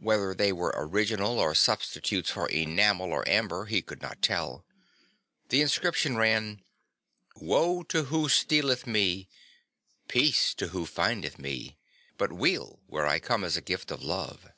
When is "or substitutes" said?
1.38-2.30